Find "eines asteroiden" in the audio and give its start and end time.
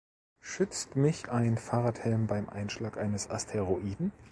2.97-4.11